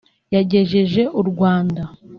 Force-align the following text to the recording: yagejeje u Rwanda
yagejeje 0.33 1.01
u 1.19 1.21
Rwanda 1.29 1.81